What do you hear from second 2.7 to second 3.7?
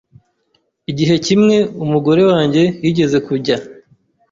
yigeze kujya